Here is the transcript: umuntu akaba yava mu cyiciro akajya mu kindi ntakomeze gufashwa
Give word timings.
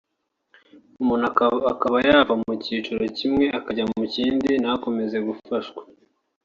umuntu 1.01 1.25
akaba 1.71 1.97
yava 2.07 2.33
mu 2.43 2.53
cyiciro 2.63 2.99
akajya 3.57 3.83
mu 3.93 4.03
kindi 4.13 4.49
ntakomeze 4.61 5.17
gufashwa 5.27 5.81